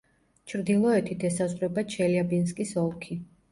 [0.53, 3.23] ჩრდილოეთით ესაზღვრება ჩელიაბინსკის ოლქი.